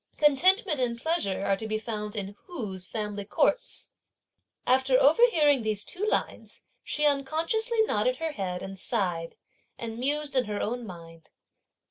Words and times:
Contentment 0.17 0.79
and 0.79 0.99
pleasure 0.99 1.43
are 1.45 1.55
to 1.55 1.67
be 1.67 1.77
found 1.77 2.15
in 2.15 2.35
whose 2.47 2.87
family 2.87 3.23
courts? 3.23 3.89
After 4.65 4.97
overhearing 4.97 5.61
these 5.61 5.85
two 5.85 6.03
lines, 6.03 6.63
she 6.83 7.05
unconsciously 7.05 7.83
nodded 7.83 8.15
her 8.15 8.31
head, 8.31 8.63
and 8.63 8.79
sighed, 8.79 9.35
and 9.77 9.99
mused 9.99 10.35
in 10.35 10.45
her 10.45 10.59
own 10.59 10.87
mind. 10.87 11.29